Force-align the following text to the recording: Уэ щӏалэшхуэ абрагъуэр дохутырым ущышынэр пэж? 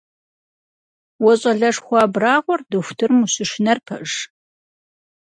Уэ 1.23 1.33
щӏалэшхуэ 1.39 1.97
абрагъуэр 2.05 2.61
дохутырым 2.69 3.19
ущышынэр 3.25 3.79
пэж? 3.85 4.09